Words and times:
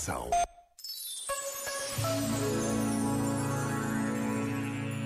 Atenção! 0.00 0.30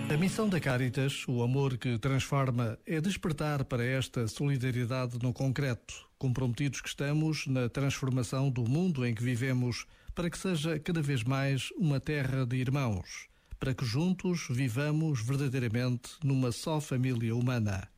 A 0.08 0.17
missão 0.17 0.48
da 0.48 0.60
Caritas, 0.60 1.24
o 1.26 1.42
amor 1.42 1.76
que 1.76 1.98
transforma, 1.98 2.78
é 2.86 3.00
despertar 3.00 3.65
para 3.65 3.84
esta 3.84 4.28
solidariedade 4.28 5.18
no 5.20 5.33
concreto, 5.33 6.08
comprometidos 6.17 6.80
que 6.80 6.88
estamos 6.88 7.44
na 7.49 7.68
transformação 7.68 8.48
do 8.48 8.62
mundo 8.62 9.04
em 9.04 9.12
que 9.12 9.25
vivemos, 9.25 9.84
para 10.14 10.30
que 10.30 10.38
seja 10.38 10.79
cada 10.79 11.03
vez 11.03 11.25
mais 11.25 11.71
uma 11.77 11.99
terra 11.99 12.47
de 12.47 12.57
irmãos, 12.57 13.27
para 13.59 13.75
que 13.75 13.85
juntos 13.85 14.47
vivamos 14.49 15.21
verdadeiramente 15.21 16.11
numa 16.23 16.53
só 16.53 16.81
família 16.81 17.35
humana. 17.35 17.89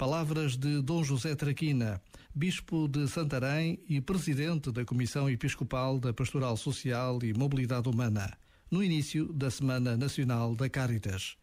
Palavras 0.00 0.56
de 0.56 0.80
Dom 0.80 1.04
José 1.04 1.34
Traquina, 1.34 2.00
bispo 2.34 2.88
de 2.88 3.06
Santarém 3.06 3.78
e 3.86 4.00
presidente 4.00 4.72
da 4.72 4.82
Comissão 4.82 5.28
Episcopal 5.28 6.00
da 6.00 6.10
Pastoral 6.10 6.56
Social 6.56 7.18
e 7.22 7.34
Mobilidade 7.34 7.86
Humana, 7.86 8.32
no 8.70 8.82
início 8.82 9.30
da 9.30 9.50
Semana 9.50 9.98
Nacional 9.98 10.56
da 10.56 10.70
Caritas. 10.70 11.36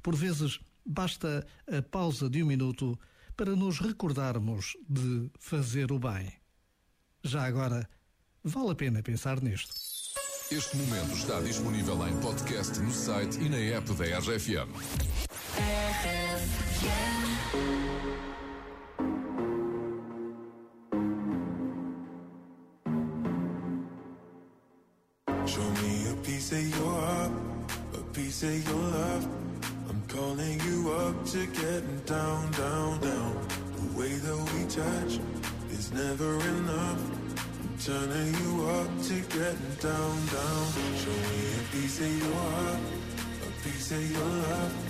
Por 0.00 0.14
vezes, 0.14 0.60
basta 0.86 1.44
a 1.66 1.82
pausa 1.82 2.30
de 2.30 2.44
um 2.44 2.46
minuto 2.46 2.96
para 3.36 3.56
nos 3.56 3.80
recordarmos 3.80 4.76
de 4.88 5.28
fazer 5.40 5.90
o 5.90 5.98
bem. 5.98 6.32
Já 7.24 7.44
agora, 7.44 7.90
vale 8.44 8.70
a 8.70 8.74
pena 8.76 9.02
pensar 9.02 9.42
nisto. 9.42 9.74
Este 10.48 10.76
momento 10.76 11.12
está 11.12 11.40
disponível 11.40 12.06
em 12.06 12.16
podcast 12.20 12.78
no 12.78 12.92
site 12.92 13.40
e 13.40 13.48
na 13.48 13.58
app 13.58 13.92
da 13.94 14.04
RFM. 14.20 14.70
Show 16.80 16.88
me 25.82 26.08
a 26.08 26.14
piece 26.24 26.52
of 26.52 26.78
your 26.78 26.88
heart, 26.88 27.32
a 27.92 27.98
piece 28.14 28.42
of 28.44 28.66
your 28.66 28.76
love. 28.76 29.28
I'm 29.90 30.02
calling 30.08 30.58
you 30.60 30.90
up 30.92 31.22
to 31.26 31.46
getting 31.48 32.00
down, 32.06 32.50
down, 32.52 33.00
down. 33.00 33.48
The 33.76 33.98
way 33.98 34.14
that 34.14 34.38
we 34.54 34.64
touch 34.64 35.20
is 35.72 35.92
never 35.92 36.34
enough. 36.36 37.02
I'm 37.60 37.78
turning 37.78 38.34
you 38.42 38.66
up 38.68 39.02
to 39.02 39.20
getting 39.36 39.74
down, 39.80 40.26
down. 40.32 40.66
Show 40.96 41.18
me 41.28 41.40
a 41.58 41.62
piece 41.72 42.00
of 42.00 42.18
your 42.18 42.34
heart, 42.34 42.80
a 43.42 43.68
piece 43.68 43.90
of 43.92 44.10
your 44.10 44.24
love. 44.24 44.89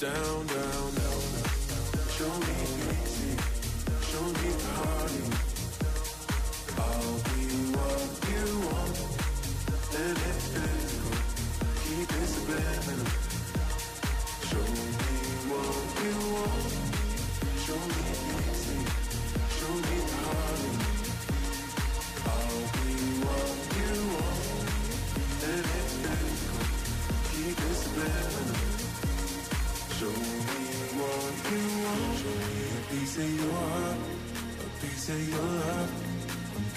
down, 0.00 0.46
down, 0.46 0.94
down. 0.94 0.99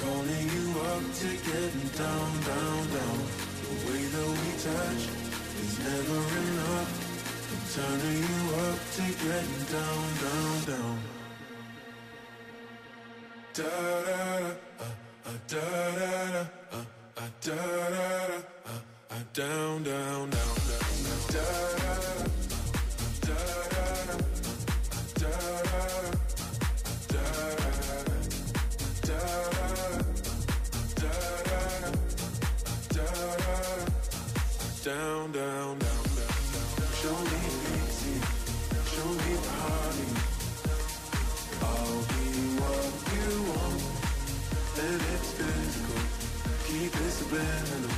Calling 0.04 0.48
you 0.56 0.68
up 0.92 1.04
to 1.20 1.30
getting 1.48 1.90
down, 2.02 2.32
down, 2.50 2.82
down. 2.96 3.20
The 3.64 3.74
way 3.86 4.02
that 4.14 4.30
we 4.40 4.50
touch 4.68 5.04
is 5.64 5.74
never 5.88 6.20
enough. 6.44 6.92
I'm 7.52 7.64
turning 7.76 8.22
you 8.32 8.42
up 8.68 8.80
to 8.98 9.06
getting 9.24 9.64
down, 9.76 10.06
down, 10.24 10.56
down. 10.72 10.98
Da 13.54 13.64
da 13.64 14.10
da, 14.10 14.52
uh, 14.80 14.92
uh, 15.26 15.38
da 15.48 15.66
da 16.00 16.12
da, 16.34 16.44
uh, 16.72 16.86
uh, 17.18 17.30
da 17.46 17.56
da 17.56 17.96
da, 17.96 18.38
uh, 18.66 18.82
uh, 19.12 19.24
down, 19.34 19.84
down, 19.84 20.30
down, 20.30 20.58
down, 20.68 20.68
down. 20.68 21.18
Da 21.34 21.46
da. 21.78 22.24
Da 22.24 22.33
down, 34.84 35.32
down, 35.32 35.80
down, 35.80 35.80
down. 35.80 36.84
Show 37.00 37.16
me 37.32 37.40
easy, 37.80 38.20
show 38.92 39.10
me 39.24 39.34
party. 39.48 40.08
I'll 41.64 42.04
be 42.12 42.28
what 42.60 42.92
you 43.16 43.30
want, 43.48 43.82
it's 45.14 45.32
physical. 45.40 46.02
Keep 46.68 46.94
it 46.96 47.12
subliminal. 47.12 47.96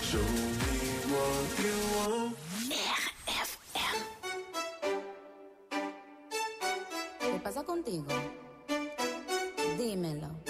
Show 0.00 0.28
me 0.60 0.76
what 1.12 1.48
you 1.62 1.76
want. 1.96 2.36
¿Qué 7.20 7.38
pasa 7.42 7.62
contigo? 7.64 8.06
Dímelo. 9.76 10.49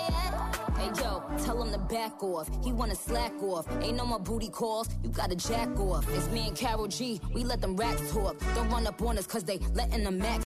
tell 1.45 1.61
him 1.61 1.71
to 1.71 1.77
back 1.77 2.23
off. 2.23 2.49
He 2.63 2.71
wanna 2.71 2.95
slack 2.95 3.33
off. 3.43 3.67
Ain't 3.81 3.97
no 3.97 4.05
more 4.05 4.19
booty 4.19 4.49
calls. 4.49 4.87
You 5.03 5.09
gotta 5.09 5.35
jack 5.35 5.69
off. 5.79 6.05
It's 6.15 6.29
me 6.29 6.47
and 6.47 6.55
Karol 6.55 6.87
G. 6.87 7.19
We 7.33 7.43
let 7.43 7.61
them 7.61 7.75
racks 7.75 8.11
talk. 8.11 8.37
Don't 8.55 8.69
run 8.69 8.87
up 8.87 9.01
on 9.01 9.17
us 9.17 9.27
cause 9.27 9.43
they 9.43 9.57
letting 9.73 10.03
them 10.03 10.17
max 10.17 10.39